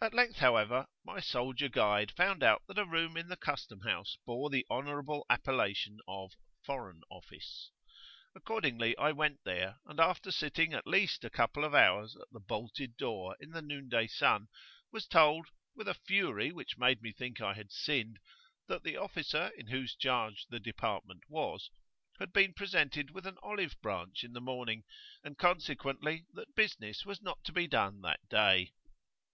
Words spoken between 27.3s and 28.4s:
to be done that